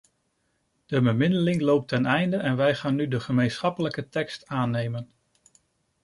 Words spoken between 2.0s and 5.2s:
einde en wij gaan nu de gemeenschappelijke tekst aannemen.